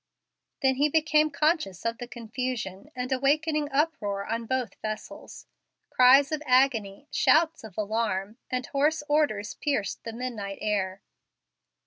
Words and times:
Then 0.63 0.77
he 0.77 0.89
became 0.89 1.29
conscious 1.29 1.85
of 1.85 1.99
the 1.99 2.07
confusion, 2.07 2.89
and 2.95 3.11
awakening 3.11 3.69
uproar 3.71 4.25
on 4.25 4.47
both 4.47 4.73
vessels. 4.81 5.45
Cries 5.91 6.31
of 6.31 6.41
agony, 6.47 7.07
shouts 7.11 7.63
of 7.63 7.77
alarm, 7.77 8.39
and 8.49 8.65
hoarse 8.65 9.03
orders 9.07 9.53
pierced 9.53 10.03
the 10.03 10.11
midnight 10.13 10.57
air. 10.59 11.03